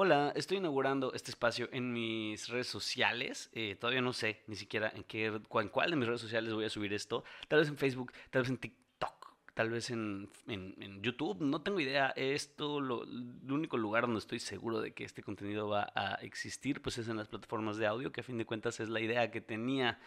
[0.00, 3.50] Hola, estoy inaugurando este espacio en mis redes sociales.
[3.52, 6.66] Eh, todavía no sé ni siquiera en, qué, en cuál de mis redes sociales voy
[6.66, 7.24] a subir esto.
[7.48, 11.40] Tal vez en Facebook, tal vez en TikTok, tal vez en, en, YouTube.
[11.40, 12.10] No tengo idea.
[12.14, 16.80] Esto, lo, el único lugar donde estoy seguro de que este contenido va a existir,
[16.80, 19.32] pues es en las plataformas de audio, que a fin de cuentas es la idea
[19.32, 19.98] que tenía.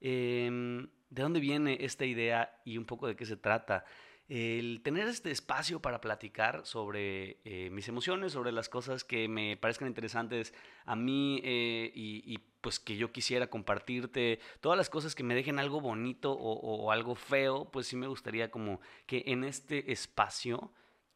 [0.00, 3.84] Em, ¿De dónde viene esta idea y un poco de qué se trata?
[4.28, 9.56] El tener este espacio para platicar sobre eh, mis emociones, sobre las cosas que me
[9.56, 10.52] parezcan interesantes
[10.84, 15.58] a mí eh, y, pues que yo quisiera compartirte, todas las cosas que me dejen
[15.58, 20.72] algo bonito o, algo feo, pues sí me gustaría como que en este espacio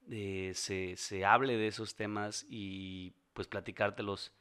[0.08, 4.32] eh, se, se hable de esos temas y pues platicártelos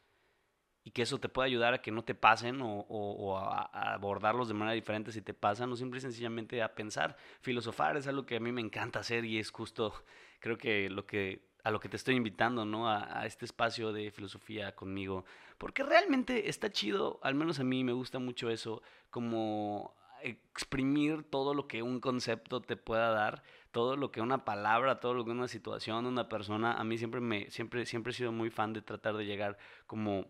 [0.84, 4.54] y que eso te pueda ayudar a que no te pasen o, a, abordarlos de
[4.54, 7.16] manera diferente si te pasan o simple y sencillamente a pensar.
[7.42, 9.94] Filosofar es algo que a mí me encanta hacer y es justo,
[10.40, 12.90] creo que lo que a lo que te estoy invitando, ¿no?
[12.90, 15.26] A, este espacio de filosofía conmigo.
[15.60, 21.54] Porque realmente está chido, al menos a mí me gusta mucho eso, como exprimir todo
[21.54, 25.32] lo que un concepto te pueda dar, todo lo que una palabra, todo lo que
[25.32, 28.82] una situación, una persona, a mí siempre me siempre siempre he sido muy fan de
[28.82, 29.58] tratar de llegar
[29.88, 30.26] como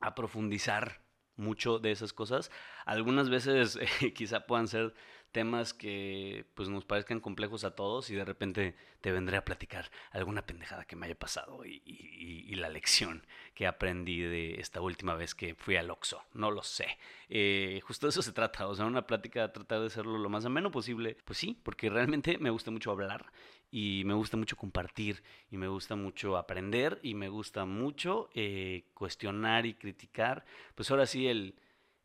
[0.00, 1.02] a profundizar
[1.36, 2.50] mucho de esas cosas.
[2.84, 4.94] Algunas veces eh, quizá puedan ser
[5.32, 9.90] temas que pues nos parezcan complejos a todos y de repente te vendré a platicar
[10.10, 15.34] alguna pendejada que me haya pasado y, la lección que aprendí de esta última vez
[15.34, 16.86] que fui al Oxxo, no lo sé.
[17.28, 20.46] Eh, justo de eso se trata, o sea, una plática tratar de hacerlo lo más
[20.46, 23.30] ameno posible, pues sí, porque realmente me gusta mucho hablar
[23.70, 28.84] y me gusta mucho compartir y me gusta mucho aprender y me gusta mucho eh,
[28.94, 30.46] cuestionar y criticar.
[30.74, 31.56] Pues ahora sí el,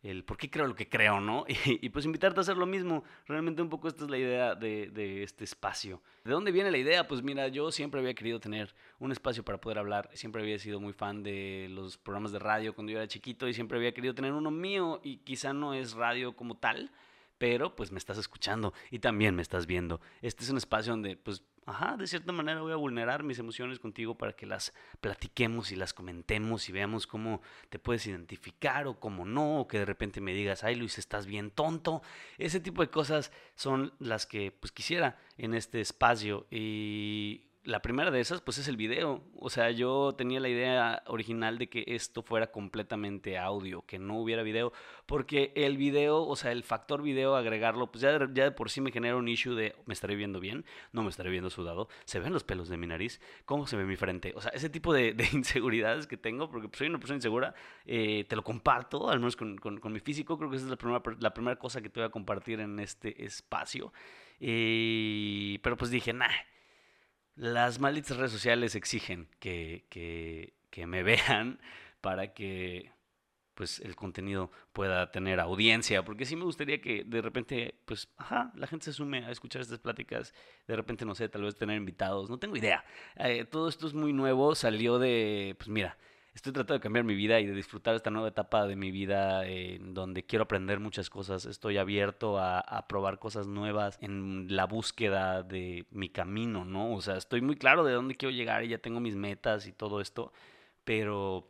[0.04, 1.46] el por qué creo lo que creo, ¿no?
[1.66, 3.04] Y, pues invitarte a hacer lo mismo.
[3.28, 6.02] Realmente un poco esta es la idea de, de, este espacio.
[6.24, 7.08] ¿De dónde viene la idea?
[7.08, 10.10] Pues mira, yo siempre había querido tener un espacio para poder hablar.
[10.14, 13.54] Siempre había sido muy fan de los programas de radio cuando yo era chiquito y
[13.54, 16.92] siempre había querido tener uno mío y quizá no es radio como tal
[17.42, 20.00] pero pues me estás escuchando y también me estás viendo.
[20.22, 23.80] Este es un espacio donde pues ajá, de cierta manera voy a vulnerar mis emociones
[23.80, 29.00] contigo para que las platiquemos y las comentemos y veamos cómo te puedes identificar o
[29.00, 32.04] cómo no, o que de repente me digas, ay Luis, estás bien tonto.
[32.38, 38.10] Ese tipo de cosas son las que pues quisiera en este espacio y la primera
[38.10, 39.24] de esas, pues es el video.
[39.36, 44.20] O sea, yo tenía la idea original de que esto fuera completamente audio, que no
[44.20, 44.74] hubiera video,
[45.06, 48.70] porque el video, o sea, el factor video, agregarlo, pues ya de, ya de por
[48.70, 50.66] sí me genera un issue de, ¿me estaré viendo bien?
[50.92, 51.88] No me estaré viendo sudado.
[52.06, 53.22] ¿Se ven los pelos de mi nariz?
[53.46, 54.34] ¿Cómo se ve mi frente?
[54.36, 57.54] O sea, ese tipo de, inseguridades que tengo, porque pues, soy una persona insegura,
[57.86, 59.60] eh, te lo comparto, al menos con,
[59.92, 62.12] mi físico, creo que esa es la primera, la primera cosa que te voy a
[62.12, 63.94] compartir en este espacio.
[64.40, 66.28] Eh, pero pues dije, nah
[67.42, 71.60] las malditas redes sociales exigen que, que, que me vean
[72.00, 72.92] para que
[73.56, 78.52] pues el contenido pueda tener audiencia, porque sí me gustaría que de repente, pues, ajá,
[78.56, 80.34] la gente se sume a escuchar estas pláticas,
[80.68, 82.86] de repente, no sé, tal vez tener invitados, no tengo idea.
[83.18, 85.98] Eh, todo esto es muy nuevo, salió de, pues mira,
[86.34, 89.46] estoy tratando de cambiar mi vida y de disfrutar esta nueva etapa de mi vida
[89.46, 91.46] en donde quiero aprender muchas cosas.
[91.46, 96.94] Estoy abierto a, probar cosas nuevas en la búsqueda de mi camino, ¿no?
[96.94, 99.74] O sea, estoy muy claro de dónde quiero llegar y ya tengo mis metas y
[99.74, 100.32] todo esto,
[100.84, 101.48] pero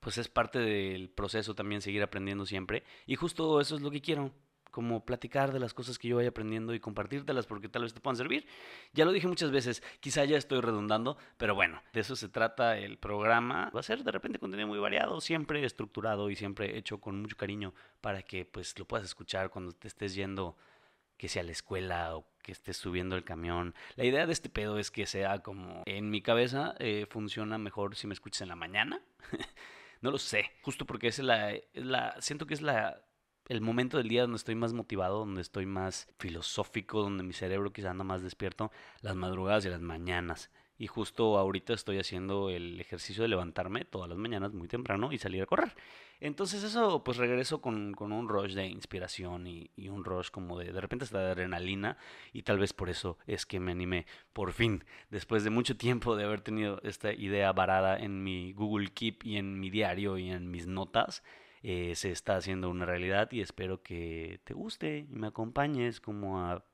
[0.00, 4.00] pues es parte del proceso también seguir aprendiendo siempre y justo eso es lo que
[4.00, 4.30] quiero
[4.76, 8.00] como platicar de las cosas que yo vaya aprendiendo y compartírtelas porque tal vez te
[8.02, 8.46] puedan servir.
[8.92, 12.76] Ya lo dije muchas veces, quizá ya estoy redundando, pero bueno, de eso se trata
[12.76, 13.70] el programa.
[13.74, 17.38] Va a ser de repente contenido muy variado, siempre estructurado y siempre hecho con mucho
[17.38, 17.72] cariño
[18.02, 20.58] para que pues lo puedas escuchar cuando te estés yendo
[21.16, 23.74] que sea la escuela o que estés subiendo el camión.
[23.94, 27.96] La idea de este pedo es que sea como en mi cabeza eh, funciona mejor
[27.96, 29.00] si me escuchas en la mañana.
[30.02, 33.05] no lo sé, justo porque es la, la siento que es la
[33.48, 37.72] el momento del día donde estoy más motivado, donde estoy más filosófico, donde mi cerebro
[37.72, 40.50] quizá anda más despierto, las madrugadas y las mañanas.
[40.78, 45.18] Y justo ahorita estoy haciendo el ejercicio de levantarme todas las mañanas muy temprano y
[45.18, 45.74] salir a correr.
[46.20, 50.72] Entonces eso pues regreso con, un rush de inspiración y, y, un rush como de
[50.72, 51.98] de repente hasta de adrenalina
[52.32, 56.16] y tal vez por eso es que me animé por fin, después de mucho tiempo
[56.16, 60.30] de haber tenido esta idea varada en mi Google Keep y en mi diario y
[60.30, 61.22] en mis notas
[61.68, 66.38] eh, se está haciendo una realidad y espero que te guste y me acompañes como
[66.38, 66.64] a,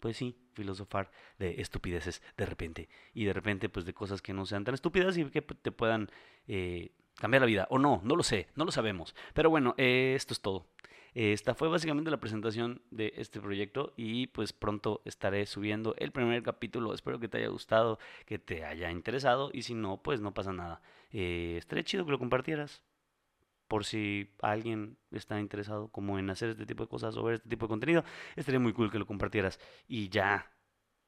[0.00, 4.44] pues sí, filosofar de estupideces de repente y de repente pues de cosas que no
[4.44, 6.10] sean tan estúpidas y que te puedan
[6.48, 9.14] eh, cambiar la vida o no, no lo sé, no lo sabemos.
[9.34, 10.66] Pero bueno, eh, esto es todo.
[11.14, 16.42] esta fue básicamente la presentación de este proyecto y pues pronto estaré subiendo el primer
[16.42, 16.92] capítulo.
[16.92, 20.52] Espero que te haya gustado, que te haya interesado y si no, pues no pasa
[20.52, 20.82] nada.
[21.12, 22.82] Eh, estaría chido que lo compartieras
[23.68, 27.48] por si alguien está interesado como en hacer este tipo de cosas o ver este
[27.48, 28.04] tipo de contenido,
[28.36, 29.58] estaría muy cool que lo compartieras.
[29.86, 30.50] Y ya,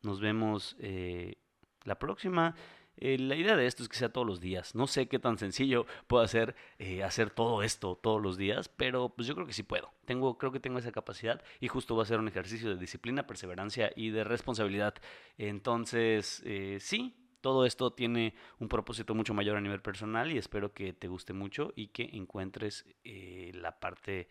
[0.03, 1.37] nos vemos eh,
[1.85, 2.55] la próxima.
[2.99, 4.75] Eh, la idea de esto es que sea todos los días.
[4.75, 9.11] No sé qué tan sencillo puedo hacer eh, hacer todo esto todos los días, pero
[9.11, 9.93] pues yo creo que sí puedo.
[10.07, 13.27] Tengo, creo que tengo esa capacidad y justo va a ser un ejercicio de disciplina,
[13.27, 14.95] perseverancia y de responsabilidad.
[15.37, 16.43] Entonces,
[16.79, 21.07] sí, todo esto tiene un propósito mucho mayor a nivel personal y espero que te
[21.07, 24.29] guste mucho y que encuentres la parte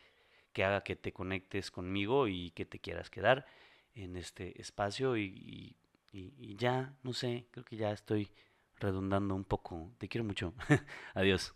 [0.52, 3.46] que haga que te conectes conmigo y que te quieras quedar
[3.94, 5.78] en este espacio y
[6.16, 8.32] y, ya, no sé, creo que ya estoy
[8.80, 9.92] redundando un poco.
[9.98, 10.54] Te quiero mucho.
[11.14, 11.54] Adiós.